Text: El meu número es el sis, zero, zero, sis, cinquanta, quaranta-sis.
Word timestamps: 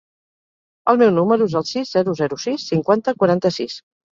El 0.93 0.99
meu 1.01 1.11
número 1.17 1.47
es 1.51 1.57
el 1.61 1.67
sis, 1.73 1.91
zero, 1.99 2.17
zero, 2.23 2.41
sis, 2.47 2.67
cinquanta, 2.73 3.17
quaranta-sis. 3.21 3.79